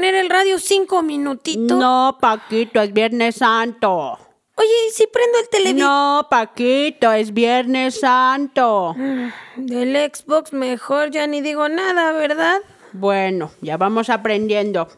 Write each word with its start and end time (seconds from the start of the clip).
Poner 0.00 0.14
el 0.14 0.30
radio 0.30 0.58
cinco 0.58 1.02
minutitos? 1.02 1.76
No, 1.78 2.16
Paquito, 2.18 2.80
es 2.80 2.90
Viernes 2.90 3.36
Santo. 3.36 4.18
Oye, 4.54 4.68
¿y 4.88 4.92
si 4.92 5.06
prendo 5.06 5.38
el 5.38 5.48
televisor? 5.50 5.78
No, 5.78 6.26
Paquito, 6.30 7.12
es 7.12 7.34
Viernes 7.34 8.00
Santo. 8.00 8.96
Del 9.56 10.10
Xbox 10.10 10.54
mejor 10.54 11.10
ya 11.10 11.26
ni 11.26 11.42
digo 11.42 11.68
nada, 11.68 12.12
¿verdad? 12.12 12.62
Bueno, 12.92 13.50
ya 13.60 13.76
vamos 13.76 14.08
aprendiendo. 14.08 14.88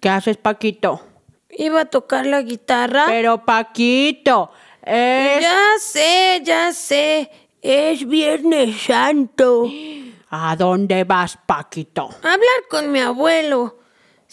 ¿Qué 0.00 0.10
haces, 0.10 0.36
Paquito? 0.36 1.00
Iba 1.48 1.80
a 1.80 1.84
tocar 1.86 2.26
la 2.26 2.42
guitarra. 2.42 3.04
Pero, 3.06 3.46
Paquito, 3.46 4.50
es... 4.82 5.40
Ya 5.40 5.62
sé, 5.78 6.42
ya 6.44 6.74
sé. 6.74 7.30
Es 7.62 8.06
Viernes 8.06 8.82
Santo. 8.82 9.64
¿A 10.28 10.56
dónde 10.56 11.04
vas, 11.04 11.38
Paquito? 11.46 12.10
Hablar 12.22 12.68
con 12.68 12.92
mi 12.92 13.00
abuelo. 13.00 13.78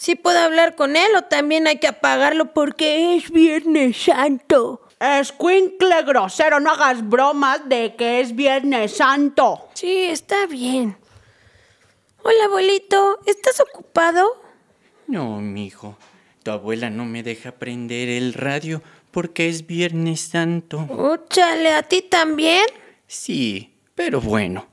Sí 0.00 0.14
puedo 0.14 0.38
hablar 0.38 0.76
con 0.76 0.96
él 0.96 1.14
o 1.14 1.24
también 1.24 1.66
hay 1.66 1.76
que 1.76 1.86
apagarlo 1.86 2.54
porque 2.54 3.16
es 3.16 3.30
Viernes 3.30 3.98
Santo. 3.98 4.80
Escuincle 4.98 6.02
grosero, 6.04 6.58
no 6.58 6.70
hagas 6.70 7.06
bromas 7.06 7.68
de 7.68 7.94
que 7.96 8.22
es 8.22 8.34
Viernes 8.34 8.96
Santo. 8.96 9.68
Sí, 9.74 10.04
está 10.04 10.46
bien. 10.46 10.96
Hola, 12.22 12.44
abuelito. 12.46 13.18
¿Estás 13.26 13.60
ocupado? 13.60 14.42
No, 15.06 15.38
mijo. 15.42 15.98
Tu 16.44 16.50
abuela 16.50 16.88
no 16.88 17.04
me 17.04 17.22
deja 17.22 17.52
prender 17.52 18.08
el 18.08 18.32
radio 18.32 18.80
porque 19.10 19.50
es 19.50 19.66
Viernes 19.66 20.22
Santo. 20.22 20.78
Úchale, 20.88 21.74
¿a 21.74 21.82
ti 21.82 22.00
también? 22.00 22.64
Sí, 23.06 23.76
pero 23.94 24.22
bueno. 24.22 24.69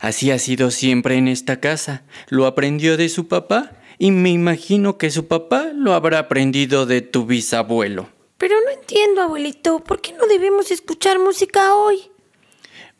Así 0.00 0.30
ha 0.30 0.38
sido 0.38 0.70
siempre 0.70 1.16
en 1.16 1.28
esta 1.28 1.60
casa. 1.60 2.02
Lo 2.28 2.46
aprendió 2.46 2.96
de 2.96 3.08
su 3.08 3.28
papá 3.28 3.72
y 3.98 4.10
me 4.10 4.30
imagino 4.30 4.98
que 4.98 5.10
su 5.10 5.26
papá 5.26 5.72
lo 5.74 5.94
habrá 5.94 6.20
aprendido 6.20 6.86
de 6.86 7.02
tu 7.02 7.26
bisabuelo. 7.26 8.08
Pero 8.38 8.56
no 8.64 8.70
entiendo, 8.70 9.20
abuelito. 9.20 9.80
¿Por 9.80 10.00
qué 10.00 10.12
no 10.14 10.26
debemos 10.26 10.70
escuchar 10.70 11.18
música 11.18 11.74
hoy? 11.74 11.98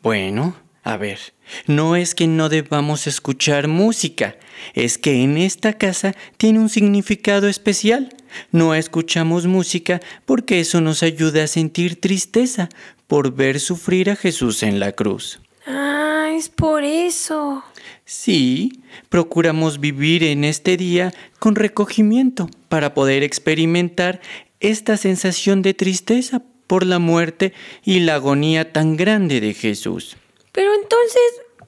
Bueno, 0.02 0.54
a 0.82 0.96
ver, 0.96 1.18
no 1.66 1.96
es 1.96 2.14
que 2.14 2.26
no 2.26 2.48
debamos 2.48 3.06
escuchar 3.06 3.68
música, 3.68 4.36
es 4.74 4.98
que 4.98 5.22
en 5.22 5.36
esta 5.36 5.74
casa 5.74 6.14
tiene 6.36 6.58
un 6.58 6.68
significado 6.68 7.48
especial. 7.48 8.14
No 8.52 8.74
escuchamos 8.74 9.46
música 9.46 10.00
porque 10.24 10.60
eso 10.60 10.80
nos 10.80 11.02
ayuda 11.02 11.44
a 11.44 11.48
sentir 11.48 12.00
tristeza 12.00 12.68
por 13.06 13.34
ver 13.34 13.60
sufrir 13.60 14.10
a 14.10 14.16
Jesús 14.16 14.62
en 14.62 14.80
la 14.80 14.92
cruz. 14.92 15.40
Ah, 15.72 16.30
es 16.34 16.48
por 16.48 16.82
eso. 16.82 17.62
Sí, 18.04 18.82
procuramos 19.08 19.78
vivir 19.78 20.24
en 20.24 20.44
este 20.44 20.76
día 20.76 21.12
con 21.38 21.54
recogimiento 21.54 22.48
para 22.68 22.92
poder 22.92 23.22
experimentar 23.22 24.20
esta 24.58 24.96
sensación 24.96 25.62
de 25.62 25.74
tristeza 25.74 26.42
por 26.66 26.84
la 26.84 26.98
muerte 26.98 27.52
y 27.84 28.00
la 28.00 28.16
agonía 28.16 28.72
tan 28.72 28.96
grande 28.96 29.40
de 29.40 29.54
Jesús. 29.54 30.16
Pero 30.52 30.74
entonces, 30.74 31.22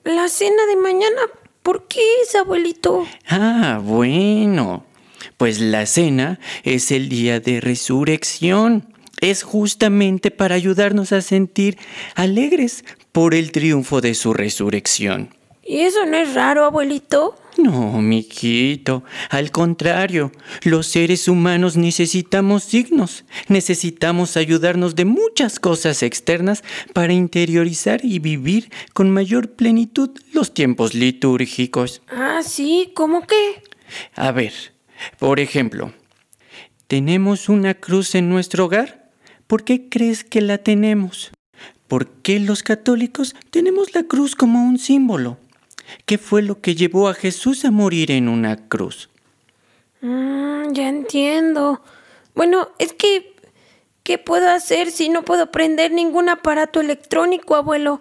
la 0.04 0.28
cena 0.28 0.66
de 0.66 0.76
mañana, 0.76 1.20
¿por 1.62 1.86
qué 1.86 2.00
es, 2.22 2.34
abuelito? 2.34 3.06
Ah, 3.28 3.80
bueno. 3.82 4.84
Pues 5.36 5.60
la 5.60 5.86
cena 5.86 6.40
es 6.64 6.90
el 6.90 7.08
día 7.08 7.38
de 7.38 7.60
resurrección. 7.60 8.91
Es 9.22 9.44
justamente 9.44 10.32
para 10.32 10.56
ayudarnos 10.56 11.12
a 11.12 11.22
sentir 11.22 11.78
alegres 12.16 12.84
por 13.12 13.34
el 13.34 13.52
triunfo 13.52 14.00
de 14.00 14.14
su 14.14 14.34
resurrección. 14.34 15.30
¿Y 15.64 15.82
eso 15.82 16.04
no 16.06 16.16
es 16.16 16.34
raro, 16.34 16.64
abuelito? 16.64 17.36
No, 17.56 18.02
mijito. 18.02 19.04
Al 19.30 19.52
contrario, 19.52 20.32
los 20.64 20.88
seres 20.88 21.28
humanos 21.28 21.76
necesitamos 21.76 22.64
signos. 22.64 23.24
Necesitamos 23.46 24.36
ayudarnos 24.36 24.96
de 24.96 25.04
muchas 25.04 25.60
cosas 25.60 26.02
externas 26.02 26.64
para 26.92 27.12
interiorizar 27.12 28.04
y 28.04 28.18
vivir 28.18 28.72
con 28.92 29.08
mayor 29.10 29.52
plenitud 29.52 30.10
los 30.32 30.52
tiempos 30.52 30.94
litúrgicos. 30.94 32.02
Ah, 32.08 32.40
sí, 32.42 32.90
¿cómo 32.92 33.24
qué? 33.24 33.62
A 34.16 34.32
ver, 34.32 34.52
por 35.20 35.38
ejemplo, 35.38 35.92
¿tenemos 36.88 37.48
una 37.48 37.74
cruz 37.74 38.16
en 38.16 38.28
nuestro 38.28 38.64
hogar? 38.64 39.01
¿Por 39.46 39.64
qué 39.64 39.88
crees 39.88 40.24
que 40.24 40.40
la 40.40 40.58
tenemos? 40.58 41.32
¿Por 41.88 42.06
qué 42.08 42.40
los 42.40 42.62
católicos 42.62 43.34
tenemos 43.50 43.94
la 43.94 44.04
cruz 44.04 44.34
como 44.34 44.64
un 44.64 44.78
símbolo? 44.78 45.38
¿Qué 46.06 46.18
fue 46.18 46.42
lo 46.42 46.60
que 46.60 46.74
llevó 46.74 47.08
a 47.08 47.14
Jesús 47.14 47.64
a 47.64 47.70
morir 47.70 48.10
en 48.10 48.28
una 48.28 48.68
cruz? 48.68 49.10
Mm, 50.00 50.72
ya 50.72 50.88
entiendo. 50.88 51.82
Bueno, 52.34 52.68
es 52.78 52.92
que, 52.92 53.36
¿qué 54.02 54.18
puedo 54.18 54.48
hacer 54.50 54.90
si 54.90 55.08
no 55.08 55.22
puedo 55.24 55.50
prender 55.50 55.92
ningún 55.92 56.28
aparato 56.28 56.80
electrónico, 56.80 57.56
abuelo? 57.56 58.00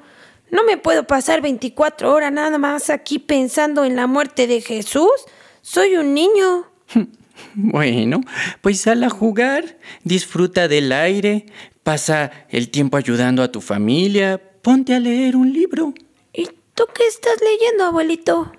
No 0.52 0.64
me 0.64 0.78
puedo 0.78 1.06
pasar 1.06 1.42
24 1.42 2.14
horas 2.14 2.32
nada 2.32 2.58
más 2.58 2.90
aquí 2.90 3.20
pensando 3.20 3.84
en 3.86 3.96
la 3.96 4.08
muerte 4.08 4.48
de 4.48 4.62
Jesús. 4.62 5.12
Soy 5.62 5.98
un 5.98 6.14
niño. 6.14 6.66
Bueno, 7.56 8.22
pues 8.62 8.82
sal 8.82 9.04
a 9.04 9.10
jugar, 9.10 9.78
disfruta 10.04 10.68
del 10.68 10.92
aire, 10.92 11.46
pasa 11.84 12.32
el 12.50 12.70
tiempo 12.70 12.98
ayudando 12.98 13.44
a 13.44 13.52
tu 13.52 13.62
familia, 13.62 14.42
ponte 14.62 14.94
a 14.94 15.00
leer 15.00 15.36
un 15.36 15.52
libro. 15.52 15.94
¿Y 16.34 16.46
tú 16.74 16.84
qué 16.94 17.08
estás 17.08 17.38
leyendo, 17.42 17.86
abuelito? 17.86 18.52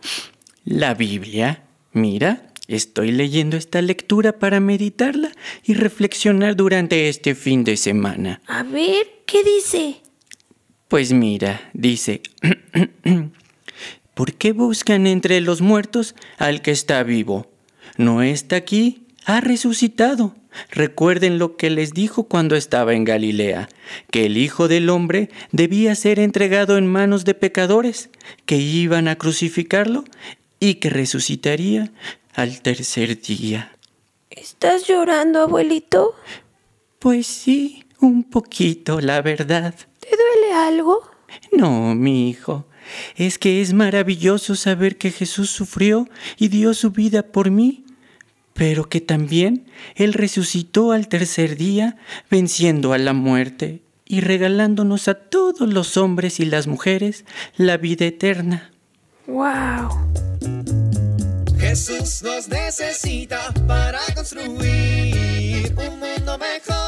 La 0.64 0.94
Biblia. 0.94 1.64
Mira, 1.92 2.52
estoy 2.68 3.12
leyendo 3.12 3.56
esta 3.56 3.82
lectura 3.82 4.38
para 4.38 4.60
meditarla 4.60 5.32
y 5.64 5.74
reflexionar 5.74 6.56
durante 6.56 7.08
este 7.08 7.34
fin 7.34 7.64
de 7.64 7.76
semana. 7.76 8.40
A 8.46 8.62
ver, 8.62 9.06
¿qué 9.26 9.44
dice? 9.44 10.00
Pues 10.88 11.12
mira, 11.12 11.70
dice, 11.74 12.22
¿por 14.14 14.34
qué 14.34 14.52
buscan 14.52 15.06
entre 15.06 15.40
los 15.40 15.60
muertos 15.60 16.14
al 16.38 16.62
que 16.62 16.70
está 16.70 17.02
vivo? 17.02 17.51
No 17.96 18.22
está 18.22 18.56
aquí, 18.56 19.06
ha 19.24 19.40
resucitado. 19.40 20.34
Recuerden 20.70 21.38
lo 21.38 21.56
que 21.56 21.70
les 21.70 21.94
dijo 21.94 22.24
cuando 22.24 22.56
estaba 22.56 22.92
en 22.92 23.04
Galilea, 23.04 23.68
que 24.10 24.26
el 24.26 24.36
Hijo 24.36 24.68
del 24.68 24.90
Hombre 24.90 25.30
debía 25.50 25.94
ser 25.94 26.18
entregado 26.18 26.76
en 26.76 26.86
manos 26.86 27.24
de 27.24 27.34
pecadores, 27.34 28.10
que 28.44 28.56
iban 28.56 29.08
a 29.08 29.16
crucificarlo 29.16 30.04
y 30.60 30.74
que 30.74 30.90
resucitaría 30.90 31.90
al 32.34 32.60
tercer 32.60 33.20
día. 33.20 33.76
¿Estás 34.30 34.86
llorando, 34.86 35.40
abuelito? 35.40 36.14
Pues 36.98 37.26
sí, 37.26 37.84
un 38.00 38.24
poquito, 38.24 39.00
la 39.00 39.22
verdad. 39.22 39.74
¿Te 40.00 40.08
duele 40.10 40.54
algo? 40.54 41.02
No, 41.50 41.94
mi 41.94 42.28
hijo. 42.28 42.66
Es 43.16 43.38
que 43.38 43.60
es 43.60 43.72
maravilloso 43.72 44.54
saber 44.54 44.96
que 44.98 45.10
Jesús 45.10 45.50
sufrió 45.50 46.08
y 46.38 46.48
dio 46.48 46.74
su 46.74 46.90
vida 46.90 47.22
por 47.22 47.50
mí, 47.50 47.84
pero 48.54 48.88
que 48.88 49.00
también 49.00 49.66
Él 49.94 50.12
resucitó 50.12 50.92
al 50.92 51.08
tercer 51.08 51.56
día, 51.56 51.96
venciendo 52.30 52.92
a 52.92 52.98
la 52.98 53.12
muerte 53.12 53.82
y 54.06 54.20
regalándonos 54.20 55.08
a 55.08 55.14
todos 55.14 55.72
los 55.72 55.96
hombres 55.96 56.38
y 56.40 56.44
las 56.44 56.66
mujeres 56.66 57.24
la 57.56 57.76
vida 57.76 58.04
eterna. 58.04 58.72
¡Wow! 59.26 59.88
Jesús 61.58 62.22
nos 62.22 62.48
necesita 62.48 63.54
para 63.66 64.00
construir 64.14 65.72
un 65.78 66.00
mundo 66.00 66.38
mejor 66.38 66.81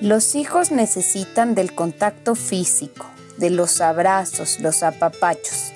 Los 0.00 0.36
hijos 0.36 0.70
necesitan 0.70 1.56
del 1.56 1.74
contacto 1.74 2.36
físico, 2.36 3.04
de 3.36 3.50
los 3.50 3.80
abrazos, 3.80 4.60
los 4.60 4.84
apapachos. 4.84 5.72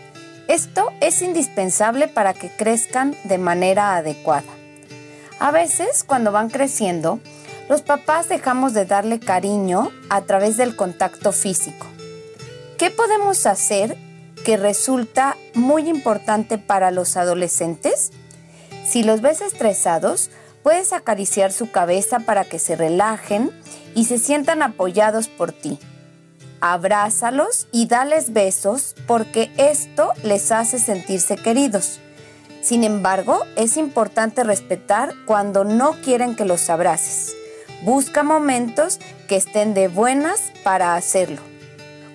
Esto 0.46 0.92
es 1.00 1.22
indispensable 1.22 2.06
para 2.06 2.32
que 2.32 2.48
crezcan 2.48 3.16
de 3.24 3.38
manera 3.38 3.96
adecuada. 3.96 4.52
A 5.40 5.50
veces, 5.50 6.04
cuando 6.04 6.30
van 6.30 6.50
creciendo, 6.50 7.18
los 7.68 7.82
papás 7.82 8.28
dejamos 8.28 8.74
de 8.74 8.84
darle 8.84 9.18
cariño 9.18 9.90
a 10.08 10.20
través 10.20 10.56
del 10.56 10.76
contacto 10.76 11.32
físico. 11.32 11.88
¿Qué 12.78 12.92
podemos 12.92 13.44
hacer 13.46 13.96
que 14.44 14.56
resulta 14.56 15.36
muy 15.54 15.88
importante 15.88 16.58
para 16.58 16.92
los 16.92 17.16
adolescentes? 17.16 18.12
Si 18.86 19.02
los 19.02 19.20
ves 19.20 19.40
estresados, 19.40 20.30
puedes 20.62 20.92
acariciar 20.92 21.52
su 21.52 21.70
cabeza 21.70 22.20
para 22.20 22.44
que 22.44 22.58
se 22.58 22.76
relajen 22.76 23.50
y 23.94 24.04
se 24.04 24.18
sientan 24.18 24.62
apoyados 24.62 25.28
por 25.28 25.52
ti. 25.52 25.78
Abrázalos 26.60 27.66
y 27.72 27.86
dales 27.86 28.32
besos 28.32 28.94
porque 29.06 29.50
esto 29.56 30.12
les 30.22 30.52
hace 30.52 30.78
sentirse 30.78 31.36
queridos. 31.36 32.00
Sin 32.62 32.84
embargo, 32.84 33.44
es 33.56 33.76
importante 33.76 34.44
respetar 34.44 35.14
cuando 35.26 35.64
no 35.64 35.94
quieren 36.04 36.36
que 36.36 36.44
los 36.44 36.70
abraces. 36.70 37.34
Busca 37.82 38.22
momentos 38.22 39.00
que 39.26 39.34
estén 39.34 39.74
de 39.74 39.88
buenas 39.88 40.52
para 40.62 40.94
hacerlo. 40.94 41.40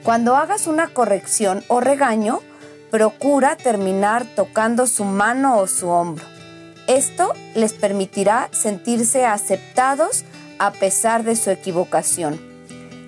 Cuando 0.04 0.38
hagas 0.38 0.68
una 0.68 0.88
corrección 0.88 1.66
o 1.68 1.82
regaño, 1.82 2.40
procura 2.90 3.58
terminar 3.58 4.26
tocando 4.38 4.88
su 4.88 5.04
mano 5.04 5.58
o 5.58 5.68
su 5.68 5.90
hombro. 5.90 6.37
Esto 6.88 7.34
les 7.54 7.74
permitirá 7.74 8.50
sentirse 8.54 9.26
aceptados 9.26 10.24
a 10.58 10.72
pesar 10.72 11.24
de 11.24 11.36
su 11.36 11.50
equivocación. 11.52 12.40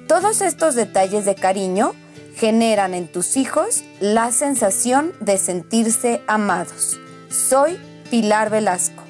Todos 0.07 0.41
estos 0.41 0.75
detalles 0.75 1.23
de 1.23 1.35
cariño 1.35 1.93
generan 2.35 2.93
en 2.93 3.09
tus 3.09 3.37
hijos 3.37 3.83
la 4.01 4.31
sensación 4.33 5.13
de 5.21 5.37
sentirse 5.37 6.21
amados. 6.27 6.99
Soy 7.29 7.79
Pilar 8.09 8.49
Velasco. 8.49 9.03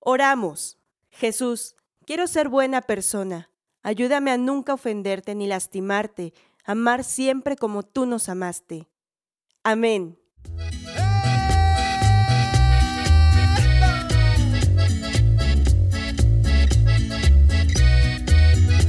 Oramos. 0.00 0.78
Jesús, 1.16 1.76
quiero 2.06 2.26
ser 2.26 2.48
buena 2.48 2.82
persona. 2.82 3.50
Ayúdame 3.82 4.30
a 4.30 4.36
nunca 4.36 4.74
ofenderte 4.74 5.34
ni 5.34 5.46
lastimarte, 5.46 6.32
amar 6.64 7.04
siempre 7.04 7.56
como 7.56 7.82
tú 7.82 8.06
nos 8.06 8.28
amaste. 8.28 8.88
Amén. 9.62 10.18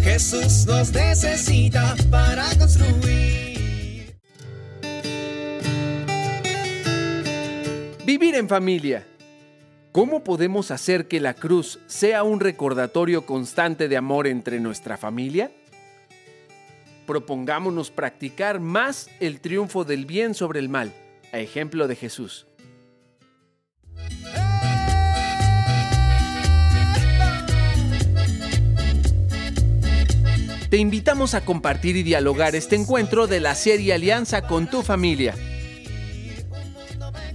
Jesús 0.02 0.66
nos 0.66 0.94
necesita 0.94 1.96
para 2.10 2.46
construir. 2.58 4.16
Vivir 8.06 8.36
en 8.36 8.48
familia. 8.48 9.06
¿Cómo 9.96 10.26
podemos 10.26 10.72
hacer 10.72 11.08
que 11.08 11.22
la 11.22 11.34
cruz 11.34 11.80
sea 11.88 12.24
un 12.24 12.42
recordatorio 12.42 13.26
constante 13.26 13.88
de 13.88 13.96
amor 13.96 14.28
entre 14.28 14.60
nuestra 14.60 14.98
familia? 14.98 15.52
Propongámonos 17.08 17.92
practicar 17.92 18.60
más 18.60 19.10
el 19.22 19.40
triunfo 19.40 19.86
del 19.86 20.06
bien 20.06 20.34
sobre 20.34 20.60
el 20.60 20.68
mal, 20.68 20.92
a 21.32 21.40
ejemplo 21.40 21.88
de 21.88 21.96
Jesús. 21.96 22.46
Te 30.70 30.76
invitamos 30.76 31.36
a 31.36 31.46
compartir 31.46 31.96
y 31.96 32.04
dialogar 32.04 32.54
este 32.54 32.76
encuentro 32.76 33.28
de 33.28 33.40
la 33.40 33.56
serie 33.56 33.94
Alianza 33.94 34.42
con 34.42 34.70
tu 34.70 34.82
familia. 34.82 35.36